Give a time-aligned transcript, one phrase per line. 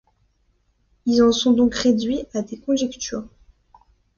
[1.05, 3.27] Ils en sont donc réduits à des conjectures.